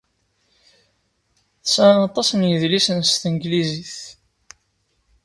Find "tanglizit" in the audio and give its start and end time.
3.21-3.97